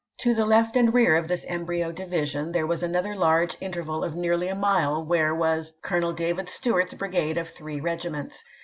[0.21, 4.15] To the left and rear of this embryo division there was another large interval of
[4.15, 8.43] nearly a mile where was Colonel David Stuart's brigade of three regiments.